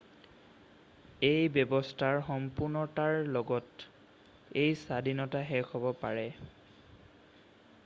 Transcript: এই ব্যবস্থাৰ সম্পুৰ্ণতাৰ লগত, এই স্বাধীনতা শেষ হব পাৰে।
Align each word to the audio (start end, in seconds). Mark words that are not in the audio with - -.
এই 1.27 1.43
ব্যবস্থাৰ 1.57 2.17
সম্পুৰ্ণতাৰ 2.29 3.19
লগত, 3.37 3.87
এই 4.65 4.75
স্বাধীনতা 4.85 5.45
শেষ 5.53 5.73
হব 5.77 5.87
পাৰে। 6.07 6.27